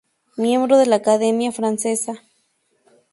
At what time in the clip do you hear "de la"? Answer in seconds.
0.79-0.95